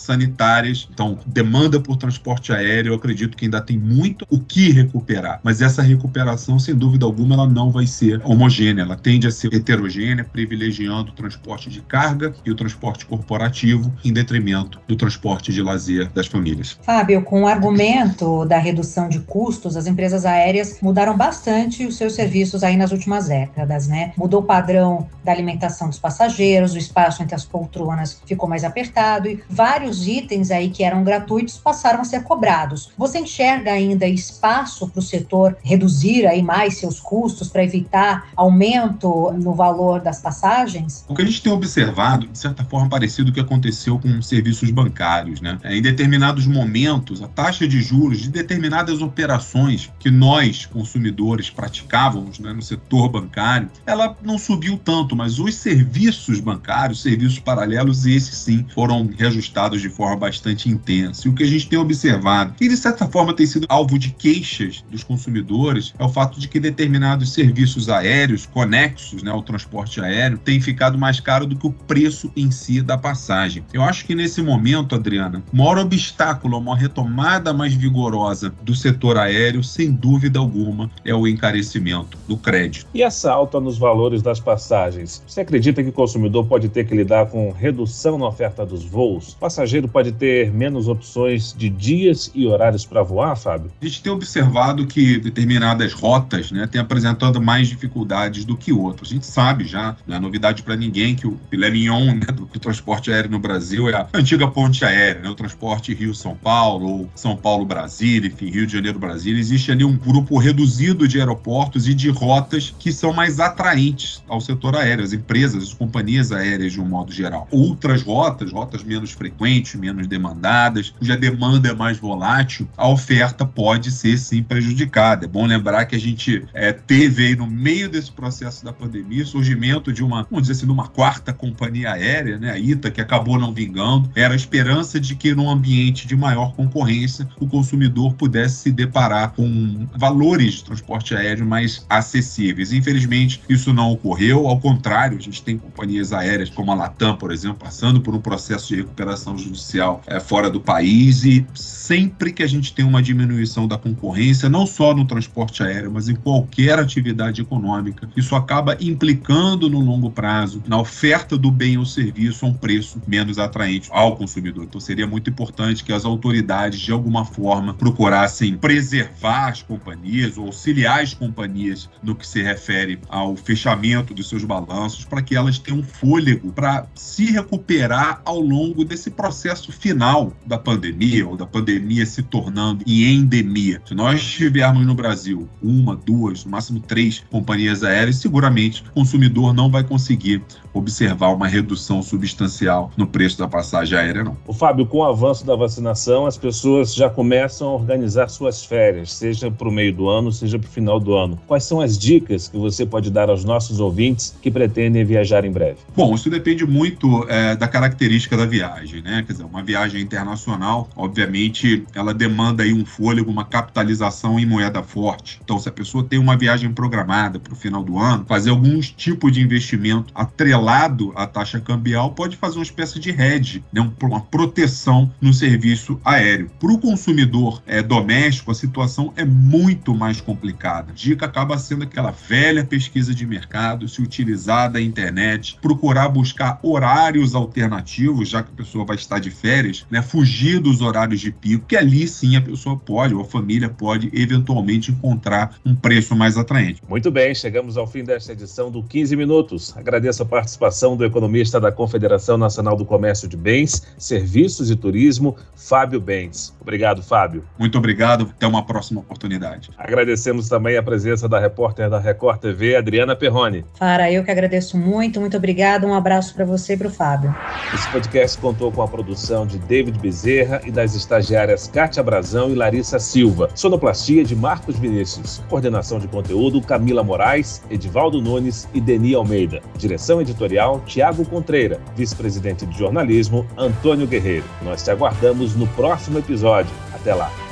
sanitárias. 0.03 0.87
Então, 0.91 1.17
demanda 1.25 1.79
por 1.79 1.97
transporte 1.97 2.51
aéreo, 2.51 2.91
eu 2.91 2.95
acredito 2.95 3.37
que 3.37 3.45
ainda 3.45 3.61
tem 3.61 3.77
muito 3.77 4.25
o 4.29 4.39
que 4.39 4.71
recuperar. 4.71 5.39
Mas 5.43 5.61
essa 5.61 5.81
recuperação, 5.81 6.59
sem 6.59 6.75
dúvida 6.75 7.05
alguma, 7.05 7.35
ela 7.35 7.47
não 7.47 7.71
vai 7.71 7.87
ser 7.87 8.21
homogênea. 8.23 8.83
Ela 8.83 8.95
tende 8.95 9.27
a 9.27 9.31
ser 9.31 9.53
heterogênea, 9.53 10.23
privilegiando 10.23 11.11
o 11.11 11.15
transporte 11.15 11.69
de 11.69 11.81
carga 11.81 12.33
e 12.45 12.51
o 12.51 12.55
transporte 12.55 13.05
corporativo 13.05 13.91
em 14.03 14.13
detrimento 14.13 14.79
do 14.87 14.95
transporte 14.95 15.51
de 15.51 15.61
lazer 15.61 16.09
das 16.11 16.27
famílias. 16.27 16.77
Fábio, 16.81 17.23
com 17.23 17.43
o 17.43 17.47
argumento 17.47 18.45
da 18.45 18.57
redução 18.57 19.09
de 19.09 19.19
custos, 19.19 19.77
as 19.77 19.87
empresas 19.87 20.25
aéreas 20.25 20.79
mudaram 20.81 21.15
bastante 21.15 21.85
os 21.85 21.95
seus 21.95 22.13
serviços 22.13 22.63
aí 22.63 22.77
nas 22.77 22.91
últimas 22.91 23.27
décadas, 23.27 23.87
né? 23.87 24.13
Mudou 24.17 24.41
o 24.41 24.43
padrão 24.43 25.07
da 25.23 25.31
alimentação 25.31 25.89
dos 25.89 25.99
passageiros, 25.99 26.73
o 26.73 26.77
espaço 26.77 27.23
entre 27.23 27.35
as 27.35 27.45
poltronas 27.45 28.21
ficou 28.25 28.47
mais 28.47 28.63
apertado 28.63 29.27
e 29.27 29.41
vários 29.49 29.92
vários 29.93 30.07
itens 30.07 30.51
aí 30.51 30.69
que 30.69 30.83
eram 30.83 31.03
gratuitos 31.03 31.57
passaram 31.57 32.01
a 32.01 32.03
ser 32.03 32.23
cobrados. 32.23 32.89
Você 32.97 33.19
enxerga 33.19 33.71
ainda 33.71 34.07
espaço 34.07 34.87
para 34.87 34.99
o 34.99 35.01
setor 35.01 35.55
reduzir 35.63 36.25
aí 36.25 36.41
mais 36.41 36.77
seus 36.77 36.99
custos 36.99 37.49
para 37.49 37.63
evitar 37.63 38.29
aumento 38.35 39.31
no 39.33 39.53
valor 39.53 40.01
das 40.01 40.19
passagens? 40.19 41.05
O 41.07 41.15
que 41.15 41.21
a 41.21 41.25
gente 41.25 41.41
tem 41.41 41.51
observado, 41.51 42.27
de 42.27 42.37
certa 42.37 42.63
forma, 42.65 42.89
parecido 42.89 43.25
com 43.25 43.31
o 43.31 43.33
que 43.33 43.39
aconteceu 43.39 43.99
com 43.99 44.21
serviços 44.21 44.71
bancários, 44.71 45.41
né? 45.41 45.57
É, 45.63 45.75
em 45.75 45.81
determinados 45.81 46.47
momentos, 46.47 47.21
a 47.21 47.27
taxa 47.27 47.67
de 47.67 47.81
juros 47.81 48.19
de 48.19 48.29
determinadas 48.29 49.01
operações 49.01 49.91
que 49.99 50.09
nós, 50.09 50.65
consumidores, 50.65 51.49
praticávamos 51.49 52.39
né, 52.39 52.53
no 52.53 52.61
setor 52.61 53.09
bancário, 53.09 53.69
ela 53.85 54.15
não 54.23 54.37
subiu 54.37 54.79
tanto, 54.83 55.15
mas 55.15 55.39
os 55.39 55.55
serviços 55.55 56.39
bancários, 56.39 57.01
serviços 57.01 57.39
paralelos, 57.39 58.05
esses 58.05 58.35
sim 58.37 58.65
foram 58.73 59.09
reajustados 59.17 59.82
de 59.83 59.89
forma 59.89 60.15
bastante 60.15 60.69
intensa. 60.69 61.27
E 61.27 61.29
o 61.29 61.35
que 61.35 61.43
a 61.43 61.47
gente 61.47 61.67
tem 61.67 61.77
observado, 61.77 62.53
que 62.53 62.67
de 62.67 62.77
certa 62.77 63.07
forma 63.07 63.33
tem 63.33 63.45
sido 63.45 63.65
alvo 63.69 63.99
de 63.99 64.11
queixas 64.11 64.83
dos 64.89 65.03
consumidores, 65.03 65.93
é 65.99 66.03
o 66.03 66.09
fato 66.09 66.39
de 66.39 66.47
que 66.47 66.59
determinados 66.59 67.33
serviços 67.33 67.89
aéreos 67.89 68.45
conexos 68.45 69.21
né, 69.21 69.29
ao 69.29 69.41
transporte 69.41 69.99
aéreo 69.99 70.37
têm 70.37 70.61
ficado 70.61 70.97
mais 70.97 71.19
caro 71.19 71.45
do 71.45 71.55
que 71.55 71.67
o 71.67 71.71
preço 71.71 72.31
em 72.35 72.49
si 72.49 72.81
da 72.81 72.97
passagem. 72.97 73.63
Eu 73.73 73.83
acho 73.83 74.05
que 74.05 74.15
nesse 74.15 74.41
momento, 74.41 74.95
Adriana, 74.95 75.43
o 75.51 75.57
maior 75.57 75.77
obstáculo 75.79 76.55
a 76.55 76.59
uma 76.59 76.77
retomada 76.77 77.53
mais 77.53 77.73
vigorosa 77.73 78.53
do 78.61 78.73
setor 78.73 79.17
aéreo, 79.17 79.63
sem 79.63 79.91
dúvida 79.91 80.39
alguma, 80.39 80.89
é 81.03 81.13
o 81.13 81.27
encarecimento 81.27 82.17
do 82.27 82.37
crédito. 82.37 82.87
E 82.93 83.03
essa 83.03 83.31
alta 83.31 83.59
nos 83.59 83.77
valores 83.77 84.21
das 84.21 84.39
passagens? 84.39 85.21
Você 85.27 85.41
acredita 85.41 85.83
que 85.83 85.89
o 85.89 85.93
consumidor 85.93 86.45
pode 86.45 86.69
ter 86.69 86.85
que 86.85 86.95
lidar 86.95 87.25
com 87.27 87.51
redução 87.51 88.17
na 88.17 88.27
oferta 88.27 88.65
dos 88.65 88.85
voos? 88.85 89.33
Passageiros 89.33 89.72
passageiro 89.73 89.87
pode 89.87 90.11
ter 90.11 90.51
menos 90.51 90.87
opções 90.87 91.53
de 91.57 91.69
dias 91.69 92.31
e 92.35 92.45
horários 92.45 92.85
para 92.85 93.01
voar, 93.01 93.35
Fábio? 93.35 93.71
A 93.81 93.85
gente 93.85 94.03
tem 94.03 94.11
observado 94.11 94.85
que 94.85 95.17
determinadas 95.17 95.93
rotas 95.93 96.51
né, 96.51 96.67
têm 96.67 96.79
apresentado 96.79 97.41
mais 97.41 97.67
dificuldades 97.67 98.45
do 98.45 98.55
que 98.55 98.71
outras. 98.71 99.09
A 99.09 99.13
gente 99.13 99.25
sabe 99.25 99.65
já, 99.65 99.95
não 100.05 100.17
é 100.17 100.19
novidade 100.19 100.61
para 100.61 100.75
ninguém, 100.75 101.15
que 101.15 101.25
o 101.25 101.39
filé 101.49 101.69
mignon 101.71 102.13
né, 102.13 102.27
do, 102.27 102.45
do, 102.45 102.59
transporte 102.59 103.11
aéreo 103.11 103.31
no 103.31 103.39
Brasil 103.39 103.89
é 103.89 103.95
a 103.95 104.07
antiga 104.13 104.47
ponte 104.47 104.85
aérea, 104.85 105.21
né, 105.21 105.29
o 105.29 105.35
transporte 105.35 105.93
Rio-São 105.93 106.35
Paulo, 106.35 106.85
ou 106.85 107.09
São 107.15 107.35
Paulo-Brasília, 107.35 108.27
enfim, 108.27 108.49
Rio 108.49 108.67
de 108.67 108.73
Janeiro-Brasília. 108.73 109.39
Existe 109.39 109.71
ali 109.71 109.83
um 109.83 109.97
grupo 109.97 110.37
reduzido 110.37 111.07
de 111.07 111.19
aeroportos 111.19 111.87
e 111.87 111.93
de 111.93 112.09
rotas 112.09 112.73
que 112.77 112.91
são 112.91 113.11
mais 113.11 113.39
atraentes 113.39 114.23
ao 114.27 114.39
setor 114.39 114.75
aéreo, 114.75 115.03
as 115.03 115.13
empresas, 115.13 115.63
as 115.63 115.73
companhias 115.73 116.31
aéreas 116.31 116.73
de 116.73 116.81
um 116.81 116.85
modo 116.85 117.11
geral. 117.11 117.47
Outras 117.49 118.03
rotas, 118.03 118.51
rotas 118.51 118.83
menos 118.83 119.11
frequentes, 119.11 119.62
menos 119.77 120.07
demandadas, 120.07 120.89
cuja 120.89 121.15
demanda 121.15 121.69
é 121.69 121.73
mais 121.73 121.97
volátil, 121.97 122.67
a 122.75 122.87
oferta 122.87 123.45
pode 123.45 123.91
ser 123.91 124.17
sim 124.17 124.43
prejudicada. 124.43 125.25
É 125.25 125.27
bom 125.27 125.45
lembrar 125.45 125.85
que 125.85 125.95
a 125.95 125.99
gente 125.99 126.45
é, 126.53 126.71
teve 126.71 127.27
aí 127.27 127.35
no 127.35 127.47
meio 127.47 127.89
desse 127.89 128.11
processo 128.11 128.63
da 128.63 128.73
pandemia 128.73 129.23
o 129.23 129.27
surgimento 129.27 129.91
de 129.91 130.03
uma, 130.03 130.23
vamos 130.23 130.43
dizer 130.43 130.53
assim, 130.53 130.65
de 130.65 130.71
uma 130.71 130.87
quarta 130.87 131.33
companhia 131.33 131.93
aérea, 131.93 132.37
né, 132.37 132.51
a 132.51 132.59
ITA, 132.59 132.91
que 132.91 133.01
acabou 133.01 133.39
não 133.39 133.53
vingando. 133.53 134.09
Era 134.15 134.33
a 134.33 134.35
esperança 134.35 134.99
de 134.99 135.15
que 135.15 135.33
num 135.33 135.49
ambiente 135.49 136.07
de 136.07 136.15
maior 136.15 136.53
concorrência 136.53 137.27
o 137.39 137.47
consumidor 137.47 138.13
pudesse 138.13 138.63
se 138.63 138.71
deparar 138.71 139.31
com 139.33 139.87
valores 139.95 140.55
de 140.55 140.63
transporte 140.65 141.15
aéreo 141.15 141.45
mais 141.45 141.85
acessíveis. 141.89 142.71
Infelizmente, 142.71 143.41
isso 143.47 143.73
não 143.73 143.91
ocorreu. 143.91 144.47
Ao 144.47 144.59
contrário, 144.59 145.17
a 145.17 145.21
gente 145.21 145.41
tem 145.43 145.57
companhias 145.57 146.13
aéreas 146.13 146.49
como 146.49 146.71
a 146.71 146.75
Latam, 146.75 147.15
por 147.15 147.31
exemplo, 147.31 147.57
passando 147.59 148.01
por 148.01 148.15
um 148.15 148.21
processo 148.21 148.67
de 148.69 148.75
recuperação 148.77 149.37
judicial 149.53 150.01
é, 150.07 150.19
fora 150.19 150.49
do 150.49 150.59
país 150.59 151.23
e 151.23 151.45
sempre 151.53 152.33
que 152.33 152.43
a 152.43 152.47
gente 152.47 152.73
tem 152.73 152.83
uma 152.83 153.01
diminuição 153.01 153.67
da 153.67 153.77
concorrência, 153.77 154.49
não 154.49 154.65
só 154.65 154.93
no 154.93 155.05
transporte 155.05 155.63
aéreo, 155.63 155.91
mas 155.91 156.09
em 156.09 156.15
qualquer 156.15 156.79
atividade 156.79 157.41
econômica, 157.41 158.09
isso 158.17 158.35
acaba 158.35 158.75
implicando 158.81 159.69
no 159.69 159.79
longo 159.79 160.09
prazo 160.09 160.61
na 160.67 160.79
oferta 160.79 161.37
do 161.37 161.51
bem 161.51 161.77
ou 161.77 161.85
serviço 161.85 162.45
a 162.45 162.49
um 162.49 162.53
preço 162.53 163.01
menos 163.07 163.37
atraente 163.37 163.89
ao 163.91 164.15
consumidor. 164.15 164.63
Então 164.63 164.81
seria 164.81 165.05
muito 165.05 165.29
importante 165.29 165.83
que 165.83 165.93
as 165.93 166.05
autoridades, 166.05 166.79
de 166.79 166.91
alguma 166.91 167.23
forma, 167.25 167.73
procurassem 167.73 168.57
preservar 168.57 169.49
as 169.49 169.61
companhias 169.61 170.37
ou 170.37 170.47
auxiliar 170.47 171.01
as 171.01 171.13
companhias 171.13 171.89
no 172.01 172.15
que 172.15 172.25
se 172.25 172.41
refere 172.41 172.99
ao 173.09 173.35
fechamento 173.35 174.13
dos 174.13 174.29
seus 174.29 174.43
balanços, 174.43 175.05
para 175.05 175.21
que 175.21 175.35
elas 175.35 175.59
tenham 175.59 175.83
fôlego 175.83 176.51
para 176.51 176.87
se 176.95 177.25
recuperar 177.31 178.21
ao 178.25 178.39
longo 178.39 178.83
desse 178.83 179.11
processo 179.11 179.42
processo 179.43 179.73
final 179.73 180.31
da 180.45 180.57
pandemia, 180.57 181.27
ou 181.27 181.35
da 181.35 181.45
pandemia 181.45 182.05
se 182.05 182.23
tornando 182.23 182.81
em 182.87 183.03
endemia, 183.15 183.81
se 183.85 183.93
nós 183.93 184.23
tivermos 184.23 184.85
no 184.85 184.95
Brasil 184.95 185.49
uma, 185.61 185.97
duas, 185.97 186.45
no 186.45 186.51
máximo 186.51 186.79
três 186.79 187.21
companhias 187.29 187.83
aéreas, 187.83 188.15
seguramente 188.17 188.83
o 188.89 188.93
consumidor 188.93 189.53
não 189.53 189.69
vai 189.69 189.83
conseguir 189.83 190.41
observar 190.73 191.29
uma 191.29 191.47
redução 191.47 192.01
substancial 192.01 192.89
no 192.95 193.05
preço 193.05 193.37
da 193.37 193.47
passagem 193.47 193.97
aérea, 193.97 194.23
não. 194.23 194.37
O 194.47 194.53
Fábio, 194.53 194.85
com 194.85 194.99
o 194.99 195.03
avanço 195.03 195.45
da 195.45 195.55
vacinação, 195.55 196.25
as 196.25 196.37
pessoas 196.37 196.95
já 196.95 197.09
começam 197.09 197.67
a 197.67 197.73
organizar 197.73 198.29
suas 198.29 198.63
férias, 198.63 199.11
seja 199.11 199.51
para 199.51 199.67
o 199.67 199.71
meio 199.71 199.93
do 199.93 200.07
ano, 200.07 200.31
seja 200.31 200.57
para 200.57 200.69
o 200.69 200.71
final 200.71 200.99
do 200.99 201.13
ano. 201.13 201.37
Quais 201.45 201.65
são 201.65 201.81
as 201.81 201.97
dicas 201.97 202.47
que 202.47 202.57
você 202.57 202.85
pode 202.85 203.11
dar 203.11 203.29
aos 203.29 203.43
nossos 203.43 203.81
ouvintes 203.81 204.35
que 204.41 204.49
pretendem 204.49 205.03
viajar 205.03 205.43
em 205.43 205.51
breve? 205.51 205.79
Bom, 205.95 206.15
isso 206.15 206.29
depende 206.29 206.65
muito 206.65 207.25
é, 207.29 207.55
da 207.55 207.67
característica 207.67 208.37
da 208.37 208.45
viagem, 208.45 209.01
né? 209.01 209.22
Quer 209.23 209.33
dizer, 209.33 209.45
uma 209.45 209.63
viagem 209.63 210.01
internacional, 210.01 210.89
obviamente, 210.95 211.85
ela 211.93 212.13
demanda 212.13 212.63
aí 212.63 212.73
um 212.73 212.85
fôlego, 212.85 213.31
uma 213.31 213.45
capitalização 213.45 214.39
em 214.39 214.45
moeda 214.45 214.83
forte. 214.83 215.39
Então, 215.43 215.59
se 215.59 215.69
a 215.69 215.71
pessoa 215.71 216.03
tem 216.03 216.19
uma 216.19 216.37
viagem 216.37 216.71
programada 216.71 217.39
para 217.39 217.53
o 217.53 217.55
final 217.55 217.83
do 217.83 217.97
ano, 217.97 218.25
fazer 218.27 218.49
alguns 218.49 218.89
tipos 218.89 219.31
de 219.31 219.41
investimento 219.41 220.13
atrelado 220.15 221.11
à 221.15 221.25
taxa 221.25 221.59
cambial 221.59 222.11
pode 222.11 222.37
fazer 222.37 222.57
uma 222.57 222.63
espécie 222.63 222.99
de 222.99 223.09
hedge, 223.09 223.63
né? 223.71 223.89
uma 224.01 224.21
proteção 224.21 225.11
no 225.21 225.33
serviço 225.33 225.99
aéreo. 226.03 226.49
Para 226.59 226.71
o 226.71 226.77
consumidor 226.77 227.61
é, 227.65 227.81
doméstico, 227.81 228.51
a 228.51 228.55
situação 228.55 229.13
é 229.15 229.25
muito 229.25 229.95
mais 229.95 230.19
complicada. 230.19 230.91
A 230.91 230.95
dica 230.95 231.25
acaba 231.25 231.57
sendo 231.57 231.83
aquela 231.83 232.11
velha 232.11 232.63
pesquisa 232.63 233.13
de 233.13 233.25
mercado, 233.25 233.87
se 233.87 234.01
utilizar 234.01 234.71
da 234.71 234.81
internet, 234.81 235.57
procurar 235.61 236.09
buscar 236.09 236.59
horários 236.61 237.35
alternativos, 237.35 238.29
já 238.29 238.43
que 238.43 238.51
a 238.51 238.55
pessoa 238.55 238.85
vai 238.85 238.95
estar 238.95 239.12
está 239.13 239.19
de 239.19 239.29
férias, 239.29 239.85
né, 239.89 240.01
fugir 240.01 240.59
dos 240.59 240.81
horários 240.81 241.19
de 241.19 241.31
pico, 241.31 241.65
que 241.67 241.77
ali 241.77 242.07
sim 242.07 242.35
a 242.35 242.41
pessoa 242.41 242.77
pode, 242.77 243.13
ou 243.13 243.21
a 243.21 243.25
família 243.25 243.69
pode, 243.69 244.09
eventualmente 244.13 244.91
encontrar 244.91 245.55
um 245.65 245.75
preço 245.75 246.15
mais 246.15 246.37
atraente. 246.37 246.81
Muito 246.87 247.11
bem, 247.11 247.35
chegamos 247.35 247.77
ao 247.77 247.85
fim 247.85 248.03
desta 248.03 248.31
edição 248.31 248.71
do 248.71 248.81
15 248.81 249.15
Minutos. 249.15 249.75
Agradeço 249.77 250.23
a 250.23 250.25
participação 250.25 250.97
do 250.97 251.05
economista 251.05 251.59
da 251.59 251.71
Confederação 251.71 252.37
Nacional 252.37 252.75
do 252.75 252.85
Comércio 252.85 253.27
de 253.27 253.37
Bens, 253.37 253.83
Serviços 253.97 254.71
e 254.71 254.75
Turismo, 254.75 255.35
Fábio 255.55 255.99
Bens. 255.99 256.55
Obrigado, 256.59 257.03
Fábio. 257.03 257.43
Muito 257.59 257.77
obrigado, 257.77 258.31
até 258.35 258.47
uma 258.47 258.65
próxima 258.65 259.01
oportunidade. 259.01 259.69
Agradecemos 259.77 260.49
também 260.49 260.77
a 260.77 260.83
presença 260.83 261.27
da 261.29 261.39
repórter 261.39 261.89
da 261.89 261.99
Record 261.99 262.39
TV, 262.39 262.75
Adriana 262.75 263.15
Perrone. 263.15 263.65
Para 263.77 264.11
eu 264.11 264.23
que 264.23 264.31
agradeço 264.31 264.77
muito, 264.77 265.19
muito 265.19 265.37
obrigado, 265.37 265.85
um 265.85 265.93
abraço 265.93 266.33
para 266.33 266.45
você 266.45 266.73
e 266.73 266.77
para 266.77 266.87
o 266.87 266.91
Fábio. 266.91 267.35
Esse 267.73 267.89
podcast 267.91 268.37
contou 268.39 268.71
com 268.71 268.81
a 268.81 268.87
produção 269.03 269.45
de 269.45 269.59
David 269.59 269.99
Bezerra 269.99 270.61
e 270.65 270.71
das 270.71 270.95
estagiárias 270.95 271.67
Kátia 271.67 272.01
Brazão 272.01 272.49
e 272.49 272.55
Larissa 272.55 272.97
Silva. 272.99 273.49
Sonoplastia 273.53 274.23
de 274.23 274.35
Marcos 274.35 274.79
Vinícius. 274.79 275.41
Coordenação 275.49 275.99
de 275.99 276.07
conteúdo 276.07 276.61
Camila 276.61 277.03
Moraes, 277.03 277.61
Edivaldo 277.69 278.21
Nunes 278.21 278.67
e 278.73 278.79
Deni 278.79 279.13
Almeida. 279.13 279.61
Direção 279.77 280.21
editorial 280.21 280.81
Tiago 280.85 281.25
Contreira. 281.25 281.79
Vice-presidente 281.95 282.65
de 282.65 282.77
jornalismo 282.77 283.45
Antônio 283.57 284.07
Guerreiro. 284.07 284.45
Nós 284.61 284.81
te 284.81 284.89
aguardamos 284.89 285.55
no 285.55 285.67
próximo 285.67 286.19
episódio. 286.19 286.71
Até 286.93 287.13
lá. 287.13 287.42